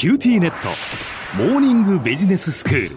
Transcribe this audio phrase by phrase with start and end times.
[0.00, 0.70] QTnet。
[1.36, 2.96] モーニングビジネススクール。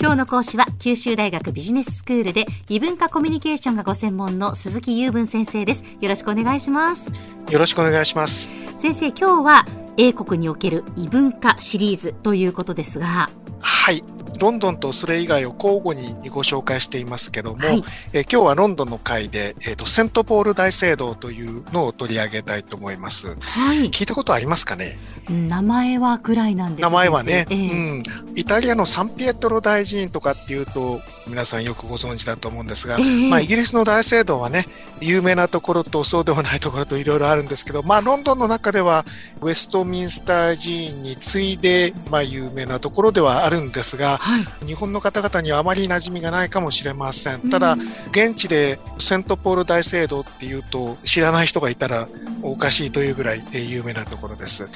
[0.00, 5.84] 今日の講師は九州大学ビジネススクールで異文化コミュニケーションがご専門の鈴木右文先生です。
[6.00, 7.12] よろしくお願いします。
[7.48, 8.50] よろしくお願いします。
[8.76, 9.64] 先生今日は
[9.98, 13.30] 英国における異文化シリーズということですが。
[13.60, 14.02] はい
[14.42, 23.36] ロンドンとそれ以外を交互にご紹介していますけども、はい、え今日はロンドンの回で、えーと、セントポール大聖堂というのを取り上げたいと思います。
[23.38, 24.98] はい、聞いたことありますかね？
[25.28, 28.02] 名前はぐらいなんです名前はね、えー、うん、
[28.34, 34.64] イタリアのサンピエトロ大寺院とかっていうと皆さんよくご存知だと思うんですが、えー、まあ、イギリスの大聖堂はね
[35.00, 39.04] 有名なところとそうではないところといろいろあるんですけど、まあ、ロンドンの中では
[39.40, 44.31] ウェストミンスター寺院に次いで、まあ、有名なところではあるんですが、はい、
[44.66, 47.50] 日本の方々にはあまり馴染みがないかもしれません。
[47.50, 47.76] ただ、
[48.10, 52.08] 現地でセントポール大聖堂っていうと知らない人がいたら
[52.42, 54.64] おかしいというぐらい有名なところです。
[54.64, 54.72] はい。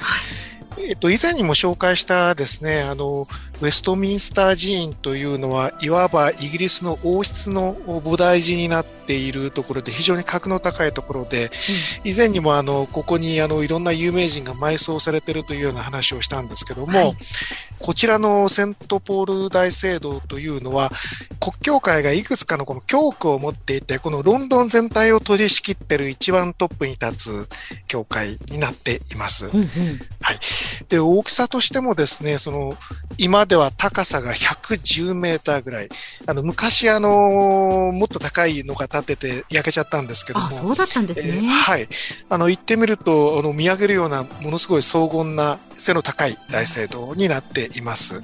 [0.79, 3.27] えっと、以前にも紹介したですね、あの、
[3.61, 11.49] ウェストミンスター寺院というのは、いわばイギリスの王室の菩提寺になっているところで、非常に格の高いところで、
[12.03, 17.17] 以前にもあの、ここにあの、いろんな有名人が埋葬されているというような話をしたんですけども、はい、
[17.87, 20.91] こちらのセントポール大聖堂というのは、
[21.47, 27.49] 国教会がいくつかのこの教区を持っていて、このロンドン全体を取り仕切ってる一番トップに立つ
[27.87, 29.47] 教会になっています。
[29.47, 29.65] うんうん、
[30.19, 30.39] はい。
[30.89, 32.77] で、大きさとしてもですね、その、
[33.17, 35.89] 今では高さが110メーターぐらい。
[36.25, 40.51] あの、昔あの、もっと高いのが建てて焼けちゃったんですけども。
[40.51, 41.29] そうだったんですね。
[41.29, 41.87] えー、はい。
[42.29, 48.21] あの、行ってみると、あの、見上げるような、ものすごい荘厳な背の高い大聖堂になっています。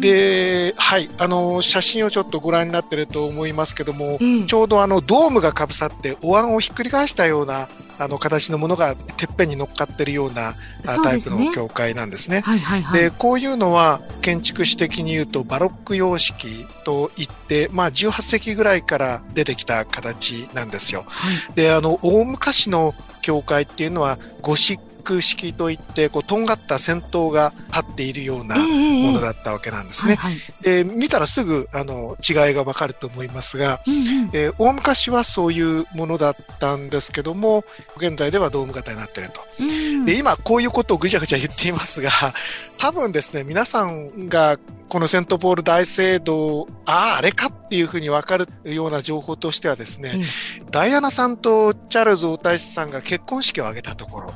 [0.00, 1.10] で、はい。
[1.18, 10.54] あの、写真をちょっとご覧になってると思いますけども、うん、ちょうどあの、ドームがかぶさってお椀をひっくり返したようなあの形のものがてっぺんに乗っかってるような
[11.02, 12.36] タイプの教会なんですね。
[12.36, 21.04] で、はいはいはい、こういうのは建築史的に言うとバロック様式といって、まあ18世紀ぐらいから出てきた形なんですよ。
[21.06, 30.18] はい、で、あの、大昔の教会っていうのはゴシック式といって、こう、とんがった先頭が立っているようなものだったわけなんですね。
[30.62, 37.64] で、見たらすぐ、あの、違いがわかると思いますが、うんうん、えー、大昔はそういうものだったんですけども、
[37.96, 39.40] 現在ではドーム型になっていると。
[39.60, 42.10] うん、で、今、こういうことをぐちゃぐちゃ言っていますが、
[42.78, 50.20] 多分ですね、皆さんがこのセントポール大聖堂、ああ、あれかっていうふうにわかるような情報としてはですね、
[50.60, 54.34] うん、ダイアナさんとチャールズ王太子さんが結婚式を挙げたところ、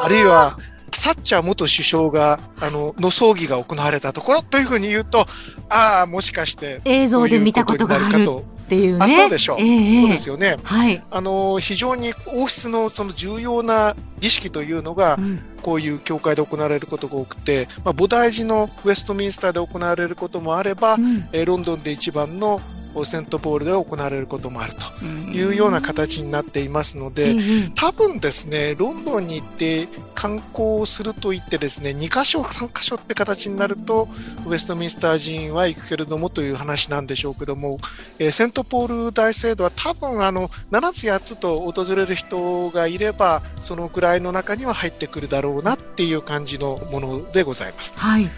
[0.00, 0.56] あるいは、
[0.92, 5.26] サッチャー元首相が、あの、の葬儀が行われたところというふうに言うと、
[5.68, 8.44] ああ、もしかして、映像で見たことがあると。
[8.66, 9.04] っていうね。
[9.04, 10.56] あそうでしょう、えー、そうですよね。
[10.62, 11.02] はい。
[11.10, 22.60] あの、非常に王室のその重要な儀式というのが、うん、こういう教会で行われることが多くて、まあ、菩提寺のウェストミンスターで行われることもあれば、うん、えー、ロンドンで一番の
[23.04, 27.36] セントポールで行われることもあるというような形になっていますので、
[27.74, 34.08] 多分ですね、ロンドンに行って観光をすると言ってですね、2箇所、3箇所って形になると、
[34.46, 37.78] ウェストミンスター寺院は行くけれどもという話なんでしょうけども、
[38.18, 47.92] えー、セントポール大聖堂は多分あの、7つ8つと訪れる人がいれば、そのくらいの中には入ってくるだろうなっていう感じのものでございます。
[47.96, 48.30] はい。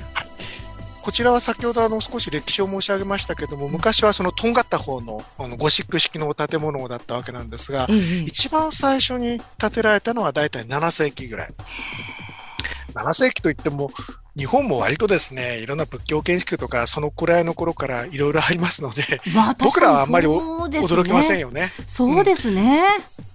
[1.08, 11.48] はいこちらは先ほどあの少し歴史を申し上げましたけども、昔はそのとんがった方のあのゴシック式の建物だったわけなんですが、うんうん、一番最初に建てられたのは大体7世紀ぐらい。
[12.92, 13.90] 7世紀といっても、
[14.36, 19.02] 日本も割とですね、いろんな仏教建築とか、そのくらいの頃からいろいろありますので、
[19.34, 21.72] まあ、僕らはあんまり、ね、驚きませんよね。
[21.86, 22.82] そうですね。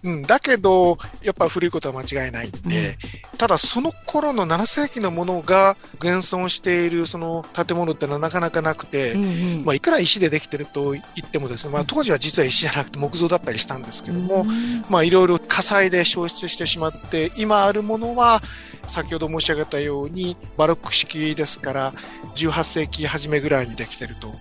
[0.03, 2.97] うん、だけど、やっぱ古いことは間違いないんで、
[3.31, 14.47] うん、ただその頃の7世紀のものが現存しているその建物ってのはなかなかなくて、うんうん、まあいくら石でできてると言ってもですね、まあ当時は実は石じゃなくて木造だったりしたんですけども、うん、
[14.89, 18.41] まあいろいろ火災で消失してしまって、今あるものは
[18.87, 21.93] 先ほど申し上げたようにバロック式ですから、
[22.35, 24.33] 18世紀初めぐらいにできてると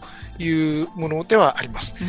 [0.43, 1.95] いうものではあります。
[2.01, 2.09] うん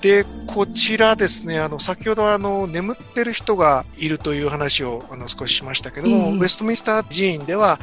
[0.00, 7.78] で、こちらですね、あの、先ほどあの、眠ってる人がいるという話をあの少ししましたけども、うん、ウェストミンスター寺院では、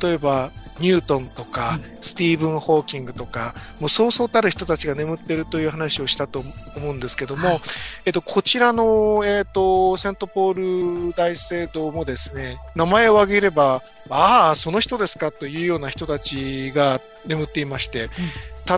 [0.00, 6.42] 例えば、ニュートンとか、スティーブン・ホーキングとか、もうそうそうたる人たちが眠ってるという話をしたと
[6.76, 7.60] 思うんですけども、はい、
[8.04, 18.10] えっと、こちらの、えっと、セントポール大聖堂もですね、名前を挙げれば、ああ、その人ですかというような人たちが眠っていまして、うん、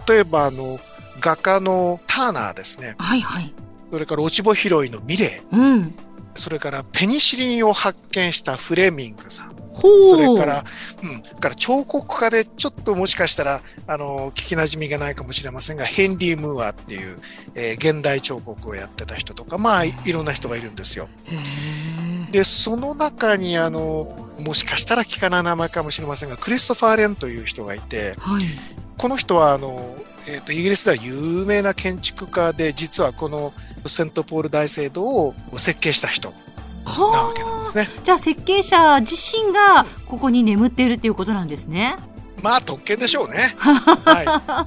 [0.07, 0.79] 例えば、あの、
[1.21, 2.95] 画家のターナーですね。
[2.99, 3.53] はいはい。
[3.91, 5.57] それから落ち穂拾いのミレー。
[5.57, 5.95] うん。
[6.35, 9.59] それからペニシリンを発見したフレミングさん。
[9.81, 10.65] それから、
[11.03, 17.19] うん、から彫刻家でちょっともしかしたら、あの、聞き馴染みがないかもしれませんが、ヘンリー・ムーアっていう、
[17.55, 21.09] えー、現代彫刻をやってた人とか、まあ、いろんな人がいるんですよ。
[22.33, 28.45] で、その中に、あの、もしかしたら聞かない名前かもしれませんが、クリストファー・レンという人がいて、はい、
[28.97, 29.97] この人は、あの、
[30.31, 33.55] えーと、イギリスでは有名な建築家で、実はこの
[33.87, 36.35] セントポール大聖堂を設計した人
[36.85, 37.89] なわけなんですね。
[38.05, 41.97] じゃあ設計者自身がここに眠っているっていうことなんですね。
[42.43, 43.55] まあ特権でしょうね。
[43.59, 44.67] は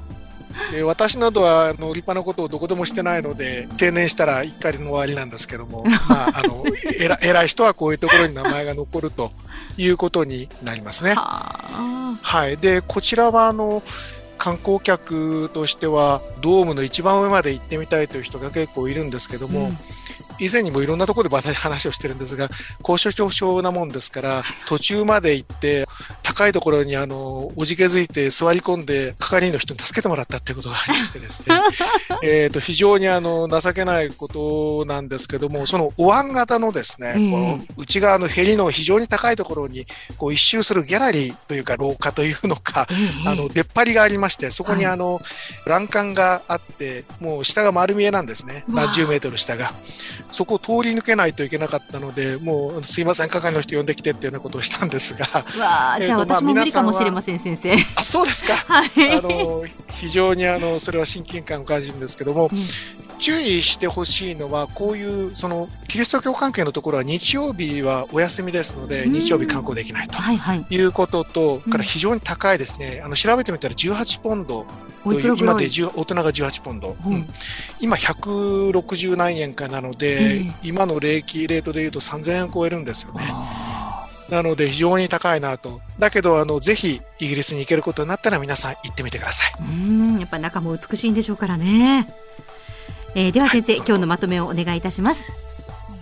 [0.71, 6.63] い、で私などはあの立派なことをどこでもしてないので定年したら怒りの終わりなんですけども、 まあ、あの
[6.99, 9.31] 偉偉い人はこういうところに名前が残ると
[9.77, 11.15] いうことになりますね。
[11.15, 13.83] はい、でこちらはあの
[14.41, 19.77] 観光客としてはドームの一番上まで行ってみたいという人が結構いるんですけども、うん。
[20.39, 22.49] 以前にもいろんなところで私話をしてるんですが、
[22.81, 25.87] 高所恐怖症なもんですから、途中まで行って、
[26.41, 31.55] 高いところにあの、おじけづいて座り込んで、係員の人に助けてもらったっていうことがありましてですね、
[32.23, 39.85] えっと、非常にあの、情けないことなんですけども、そのお椀型のですね、この内側のへりの非常に高いところに、
[40.17, 42.87] こう一周するギャラリーというか廊下というのか、
[43.25, 45.21] あの、出っ張りがありまして、そこにあの、
[45.67, 48.63] 欄干があって、もう下が丸見えなんですね。
[48.67, 49.73] 何十メートル下が。
[50.31, 55.25] そこを通り抜けないといけなかったので、もうすいません、係の人呼んできてっていうようなことをしたんですが。
[55.59, 57.73] わじゃあ私も無理かもしれません、先生。
[57.95, 58.53] あ、そうですか。
[58.67, 62.59] はい、あの、非常にあの、それは親近感を感じるんですけども、うん、
[63.19, 70.17] 注意してほしいのは、こういう、その、キリスト教関係のところは日曜日はお休みですので、日曜日観光できないと
[70.73, 73.01] いうことと、から非常に高いですね。
[73.05, 74.65] あの、調べてみたら18ポンド
[75.03, 76.95] という、今で大人が18ポンド。
[77.05, 77.27] うん、
[77.79, 83.31] 今160何円かなので、今の利益レートでいうと3000円超えるんですよね。
[84.31, 85.81] なので非常に高いなと。
[85.99, 89.53] だけど、あの、ぜひイギリスに行けることになったら皆さん行ってみてください。
[89.61, 92.07] うん、やっぱ中も美しいんでしょうからね。
[93.13, 95.29] えー、では先生、はい、今日のまとめをお願いいたします。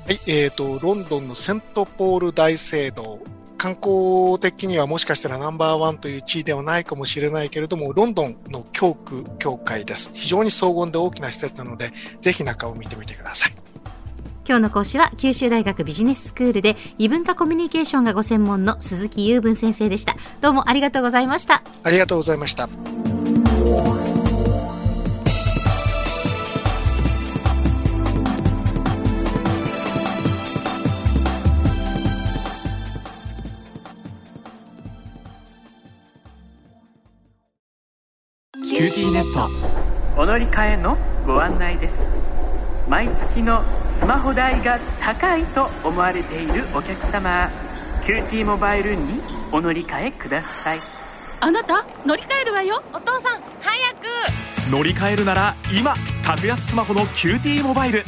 [0.06, 3.20] はい、えっ、ー、と、ロンドンのセントポール大聖堂。
[3.58, 10.12] 観光的にはもしかしたらナンバーワンという地位ではないかもしれないけれども、ロンドンの教区教会です。
[10.14, 11.92] 非常に荘厳で大きな施設なので、
[12.22, 13.58] ぜひ中を見てみてください。
[14.50, 20.16] 今日の講師は九州大学ビジネススクールで異文化コミュニケーションがご専門の鈴木雄文先生でした。
[20.42, 21.62] どうもありがとうございました。
[21.84, 22.68] ありがとうございました。
[22.68, 22.74] キ
[38.81, 39.48] QTnet
[40.19, 40.98] お乗り換えの
[41.28, 41.94] ご案内です
[42.90, 43.62] 毎月の
[44.00, 47.50] スマホ代が高いと思われているお客様
[48.06, 50.80] QTモバイルにお乗り換えください。
[51.42, 52.81] あなた乗り換えるわよ。
[52.94, 54.72] お父さん早く。
[54.72, 58.04] 乗り換えるなら今格安スマホの QTモバイル